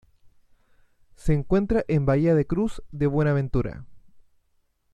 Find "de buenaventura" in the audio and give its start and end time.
2.91-3.85